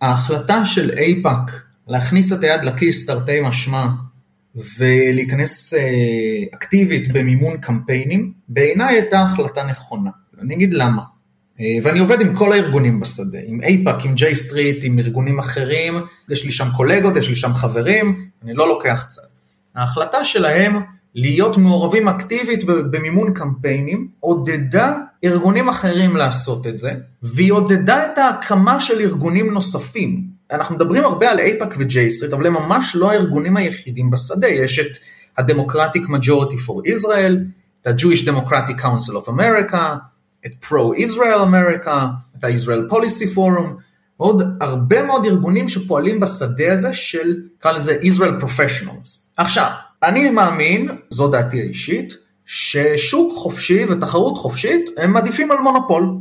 [0.00, 3.86] שההחלטה של אייפאק להכניס את היד לכיס תרתי משמע
[4.78, 5.80] ולהיכנס אה,
[6.54, 10.10] אקטיבית במימון קמפיינים, בעיניי הייתה החלטה נכונה.
[10.40, 11.02] אני אגיד למה.
[11.60, 15.94] אה, ואני עובד עם כל הארגונים בשדה, עם אייפאק, עם ג'יי סטריט, עם ארגונים אחרים,
[16.28, 19.22] יש לי שם קולגות, יש לי שם חברים, אני לא לוקח צד.
[19.74, 20.76] ההחלטה שלהם
[21.14, 28.80] להיות מעורבים אקטיבית במימון קמפיינים, עודדה ארגונים אחרים לעשות את זה, והיא עודדה את ההקמה
[28.80, 30.36] של ארגונים נוספים.
[30.52, 34.78] אנחנו מדברים הרבה על אייפאק וג'יי סטריט, אבל הם ממש לא הארגונים היחידים בשדה, יש
[34.78, 34.96] את
[35.38, 37.32] ה-Democratic Majority for Israel,
[37.80, 39.76] את ה-Jewish Democratic Council of America,
[40.46, 41.90] את Pro-Israel America,
[42.38, 43.82] את ה-Israel Policy Forum,
[44.20, 49.18] ועוד הרבה מאוד ארגונים שפועלים בשדה הזה של, נקרא לזה Israel Professionals.
[49.36, 49.70] עכשיו,
[50.02, 56.16] אני מאמין, זו דעתי האישית, ששוק חופשי ותחרות חופשית הם עדיפים על מונופול.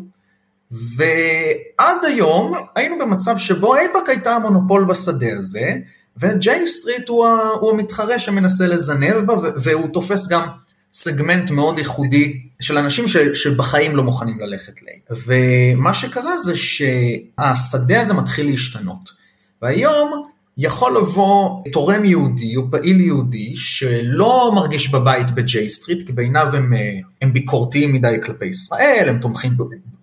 [0.71, 5.73] ועד היום היינו במצב שבו אייפאק הייתה המונופול בשדה הזה,
[6.17, 7.27] וג'יי סטריט הוא,
[7.61, 10.41] הוא המתחרה שמנסה לזנב בה, והוא תופס גם
[10.93, 14.85] סגמנט מאוד ייחודי של אנשים ש, שבחיים לא מוכנים ללכת ל...
[15.25, 19.09] ומה שקרה זה שהשדה הזה מתחיל להשתנות.
[19.61, 26.55] והיום יכול לבוא תורם יהודי או פעיל יהודי שלא מרגיש בבית בג'יי סטריט, כי בעיניו
[26.55, 26.73] הם,
[27.21, 29.51] הם ביקורתיים מדי כלפי ישראל, הם תומכים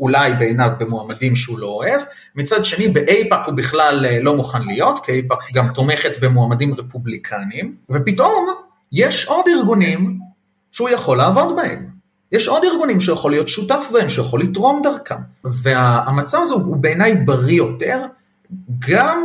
[0.01, 2.01] אולי בעיניו במועמדים שהוא לא אוהב,
[2.37, 8.47] מצד שני באייפאק הוא בכלל לא מוכן להיות, כי אייפאק גם תומכת במועמדים רפובליקנים, ופתאום
[8.93, 10.19] יש עוד ארגונים
[10.73, 11.87] שהוא יכול לעבוד בהם.
[12.33, 15.17] יש עוד ארגונים שיכול להיות שותף בהם, שיכול לתרום דרכם.
[15.45, 17.99] והמצב הזה הוא בעיניי בריא יותר,
[18.89, 19.25] גם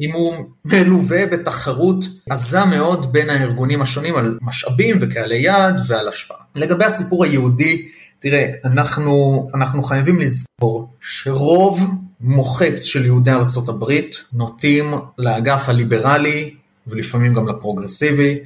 [0.00, 0.34] אם הוא
[0.64, 6.36] מלווה בתחרות עזה מאוד בין הארגונים השונים על משאבים וקהלי יעד ועל השפעה.
[6.54, 14.94] לגבי הסיפור היהודי, תראה, אנחנו, אנחנו חייבים לזכור שרוב מוחץ של יהודי ארצות הברית נוטים
[15.18, 16.54] לאגף הליברלי
[16.86, 18.38] ולפעמים גם לפרוגרסיבי,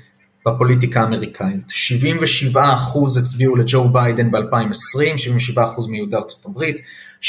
[0.47, 1.73] בפוליטיקה האמריקאית.
[2.55, 2.59] 77%
[3.19, 6.81] הצביעו לג'ו ביידן ב-2020, 77% מיהודי ארצות הברית,
[7.23, 7.25] 74%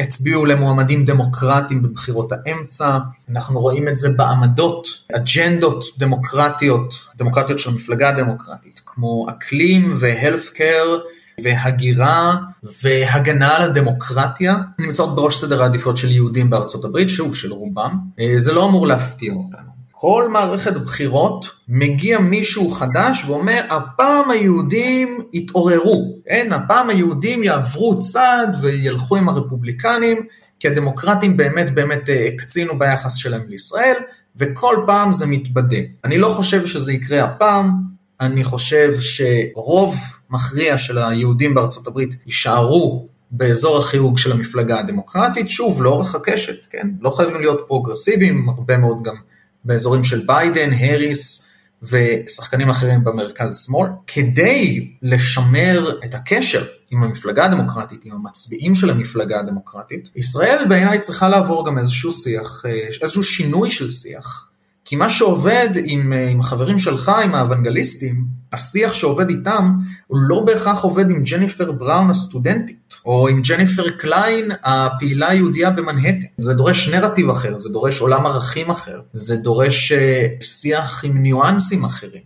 [0.00, 2.98] הצביעו למועמדים דמוקרטיים בבחירות האמצע,
[3.30, 10.98] אנחנו רואים את זה בעמדות, אג'נדות דמוקרטיות, דמוקרטיות של המפלגה הדמוקרטית, כמו אקלים והלף קר
[11.42, 12.36] והגירה
[12.82, 18.34] והגנה על הדמוקרטיה, נמצאות בראש סדר העדיפויות של יהודים בארצות הברית, שוב של רובם, אה,
[18.36, 19.79] זה לא אמור להפתיע אותנו.
[20.00, 26.52] כל מערכת בחירות מגיע מישהו חדש ואומר, הפעם היהודים יתעוררו, כן?
[26.52, 30.26] הפעם היהודים יעברו צד וילכו עם הרפובליקנים,
[30.60, 33.96] כי הדמוקרטים באמת באמת אה, הקצינו ביחס שלהם לישראל,
[34.36, 35.78] וכל פעם זה מתבדה.
[36.04, 37.72] אני לא חושב שזה יקרה הפעם,
[38.20, 39.96] אני חושב שרוב
[40.30, 46.88] מכריע של היהודים בארצות הברית יישארו באזור החיוג של המפלגה הדמוקרטית, שוב, לאורך הקשת, כן?
[47.00, 49.14] לא חייבים להיות פרוגרסיביים, הרבה מאוד גם
[49.64, 51.50] באזורים של ביידן, האריס
[51.82, 60.10] ושחקנים אחרים במרכז-שמאל, כדי לשמר את הקשר עם המפלגה הדמוקרטית, עם המצביעים של המפלגה הדמוקרטית,
[60.16, 64.46] ישראל בעיניי צריכה לעבור גם איזשהו שיח, אה, איזשהו שינוי של שיח.
[64.84, 69.72] כי מה שעובד עם, אה, עם החברים שלך, עם האוונגליסטים, השיח שעובד איתם,
[70.06, 76.26] הוא לא בהכרח עובד עם ג'ניפר בראון הסטודנטית, או עם ג'ניפר קליין הפעילה היהודייה במנהטן.
[76.36, 81.84] זה דורש נרטיב אחר, זה דורש עולם ערכים אחר, זה דורש אה, שיח עם ניואנסים
[81.84, 82.22] אחרים.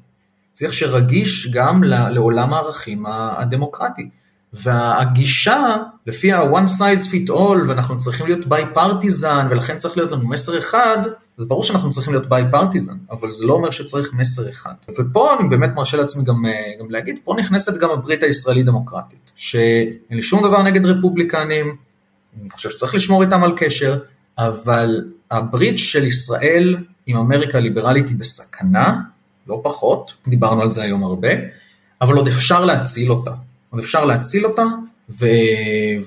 [0.54, 4.08] שיח שרגיש גם לעולם הערכים הדמוקרטי.
[4.52, 10.58] והגישה, לפי ה-one size fit all, ואנחנו צריכים להיות bipartisan, ולכן צריך להיות לנו מסר
[10.58, 10.98] אחד,
[11.38, 14.74] אז ברור שאנחנו צריכים להיות ביי פרטיזן, אבל זה לא אומר שצריך מסר אחד.
[14.98, 19.32] ופה אני באמת מרשה לעצמי גם, אה, גם להגיד, פה נכנסת גם הברית הישראלית דמוקרטית,
[19.34, 21.76] שאין לי שום דבר נגד רפובליקנים,
[22.40, 23.98] אני חושב שצריך לשמור איתם על קשר,
[24.38, 26.76] אבל הברית של ישראל
[27.08, 29.00] אם אמריקה הליברלית היא בסכנה,
[29.46, 31.28] לא פחות, דיברנו על זה היום הרבה,
[32.00, 33.32] אבל עוד אפשר להציל אותה.
[33.70, 34.64] עוד אפשר להציל אותה,
[35.10, 35.26] ו...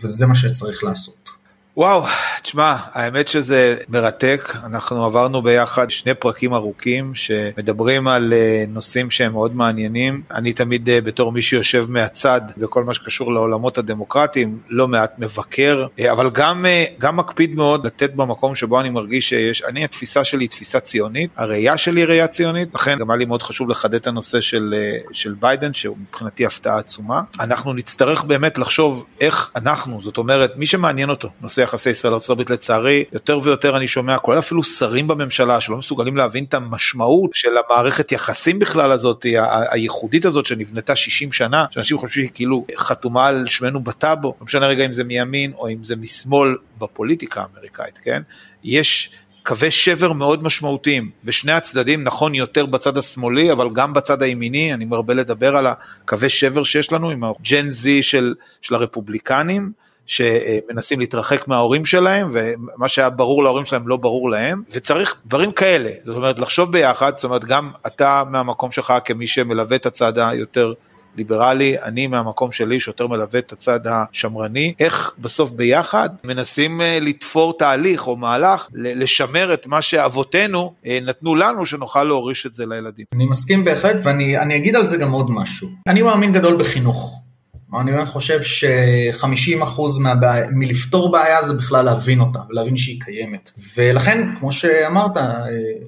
[0.03, 1.29] וזה מה שצריך לעשות.
[1.77, 2.05] וואו,
[2.41, 9.31] תשמע, האמת שזה מרתק, אנחנו עברנו ביחד שני פרקים ארוכים שמדברים על אה, נושאים שהם
[9.31, 10.21] מאוד מעניינים.
[10.31, 15.87] אני תמיד אה, בתור מי שיושב מהצד בכל מה שקשור לעולמות הדמוקרטיים, לא מעט מבקר,
[15.99, 16.65] אה, אבל גם,
[16.99, 21.29] גם מקפיד מאוד לתת במקום שבו אני מרגיש שיש, אני התפיסה שלי היא תפיסה ציונית,
[21.35, 24.73] הראייה שלי היא ראייה ציונית, לכן גם היה לי מאוד חשוב לחדד את הנושא של,
[25.11, 27.21] של ביידן, שהוא מבחינתי הפתעה עצומה.
[27.39, 32.49] אנחנו נצטרך באמת לחשוב איך אנחנו, זאת אומרת, מי שמעניין אותו, נושא יחסי ישראל ארצות
[32.49, 37.49] לצערי יותר ויותר אני שומע כולל אפילו שרים בממשלה שלא מסוגלים להבין את המשמעות של
[37.57, 39.25] המערכת יחסים בכלל הזאת
[39.71, 44.67] הייחודית הזאת שנבנתה 60 שנה שאנשים חושבים שהיא כאילו חתומה על שמנו בטאבו לא משנה
[44.67, 48.21] רגע אם זה מימין או אם זה משמאל בפוליטיקה האמריקאית כן?
[48.63, 49.09] יש
[49.47, 54.85] קווי שבר מאוד משמעותיים בשני הצדדים, נכון יותר בצד השמאלי, אבל גם בצד הימיני, אני
[54.85, 59.71] מרבה לדבר על הקווי שבר שיש לנו עם הג'ן זי של, של הרפובליקנים,
[60.07, 65.89] שמנסים להתרחק מההורים שלהם ומה שהיה ברור להורים שלהם לא ברור להם וצריך דברים כאלה
[66.03, 70.73] זאת אומרת לחשוב ביחד זאת אומרת גם אתה מהמקום שלך כמי שמלווה את הצד היותר
[71.17, 77.57] ליברלי, אני מהמקום שלי שיותר מלווה את הצד השמרני, איך בסוף ביחד מנסים אה, לתפור
[77.57, 83.05] תהליך או מהלך לשמר את מה שאבותינו אה, נתנו לנו שנוכל להוריש את זה לילדים.
[83.15, 85.67] אני מסכים בהחלט ואני אגיד על זה גם עוד משהו.
[85.87, 87.26] אני מאמין גדול בחינוך.
[87.73, 93.51] אני באמת חושב ש-50% מהבעיה, מלפתור בעיה זה בכלל להבין אותה ולהבין שהיא קיימת.
[93.77, 95.33] ולכן, כמו שאמרת, אה,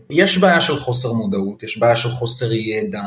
[0.10, 3.04] יש בעיה של חוסר מודעות, יש בעיה של חוסר ידע.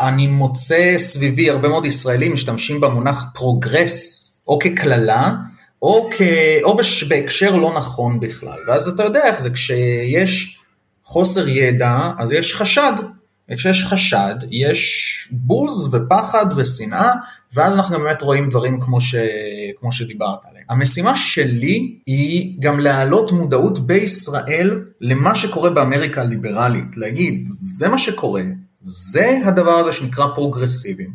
[0.00, 5.34] אני מוצא סביבי הרבה מאוד ישראלים משתמשים במונח פרוגרס, או כקללה,
[5.82, 6.22] או, כ...
[6.62, 7.04] או בש...
[7.04, 8.58] בהקשר לא נכון בכלל.
[8.68, 10.58] ואז אתה יודע איך זה, כשיש
[11.04, 12.92] חוסר ידע, אז יש חשד.
[13.50, 17.12] וכשיש חשד, יש בוז ופחד ושנאה,
[17.54, 19.14] ואז אנחנו באמת רואים דברים כמו, ש...
[19.80, 20.64] כמו שדיברת עליהם.
[20.68, 28.42] המשימה שלי היא גם להעלות מודעות בישראל למה שקורה באמריקה הליברלית, להגיד, זה מה שקורה,
[28.82, 31.10] זה הדבר הזה שנקרא פרוגרסיבים.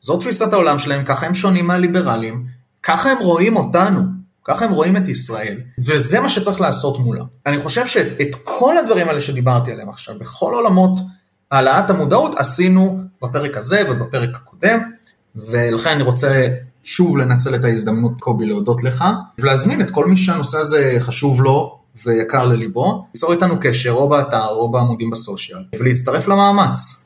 [0.00, 2.46] זו תפיסת העולם שלהם, ככה הם שונים מהליברלים,
[2.82, 4.00] ככה הם רואים אותנו,
[4.44, 7.24] ככה הם רואים את ישראל, וזה מה שצריך לעשות מולה.
[7.46, 10.98] אני חושב שאת כל הדברים האלה שדיברתי עליהם עכשיו, בכל עולמות
[11.50, 14.78] העלאת המודעות עשינו בפרק הזה ובפרק הקודם,
[15.36, 16.48] ולכן אני רוצה
[16.84, 19.04] שוב לנצל את ההזדמנות, קובי, להודות לך,
[19.38, 24.46] ולהזמין את כל מי שהנושא הזה חשוב לו ויקר לליבו, ליצור איתנו קשר או באתר
[24.48, 27.04] או בעמודים ב social, ולהצטרף למאמץ.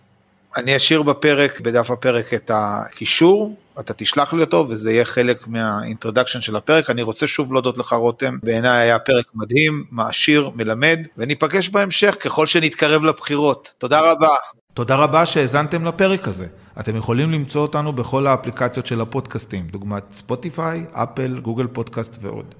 [0.57, 5.62] אני אשאיר בפרק, בדף הפרק את הקישור, אתה תשלח לי אותו וזה יהיה חלק מה
[5.62, 6.90] introduction של הפרק.
[6.90, 12.46] אני רוצה שוב להודות לך רותם, בעיניי היה פרק מדהים, מעשיר, מלמד, וניפגש בהמשך ככל
[12.46, 13.72] שנתקרב לבחירות.
[13.78, 14.28] תודה רבה.
[14.74, 16.46] תודה רבה שהאזנתם לפרק הזה.
[16.80, 22.54] אתם יכולים למצוא אותנו בכל האפליקציות של הפודקאסטים, דוגמת ספוטיפיי, אפל, גוגל פודקאסט ועוד.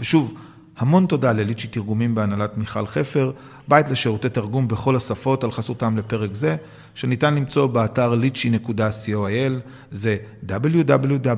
[0.00, 0.34] ושוב,
[0.78, 3.32] המון תודה לליצ'י תרגומים בהנהלת מיכל חפר,
[3.68, 6.56] בית לשירותי תרגום בכל השפות על חסותם לפרק זה,
[6.94, 9.52] שניתן למצוא באתר lichy.coil,
[9.90, 10.16] זה
[10.48, 11.36] www.lichi.co.il.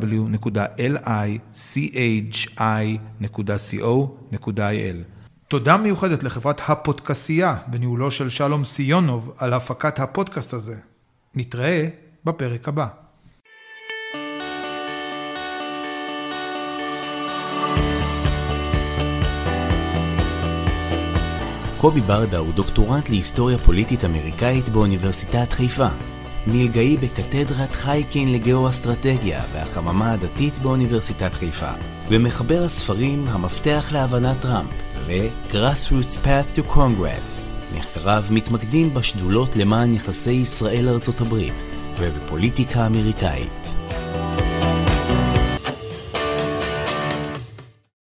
[5.48, 10.76] תודה מיוחדת לחברת הפודקסייה בניהולו של שלום סיונוב על הפקת הפודקאסט הזה.
[11.34, 11.88] נתראה
[12.24, 13.07] בפרק הבא.
[21.80, 25.88] קובי ברדה הוא דוקטורנט להיסטוריה פוליטית אמריקאית באוניברסיטת חיפה.
[26.46, 31.70] מלגאי בקתדרת חייקין לגאו-אסטרטגיה והחממה הדתית באוניברסיטת חיפה,
[32.10, 37.52] ומחבר הספרים המפתח להבנת טראמפ ו-Grassroots Path to Congress.
[37.78, 41.62] מחקריו מתמקדים בשדולות למען יחסי ישראל-ארצות הברית
[41.98, 43.74] ובפוליטיקה אמריקאית.